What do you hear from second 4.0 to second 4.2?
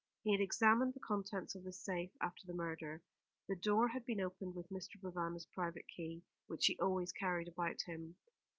been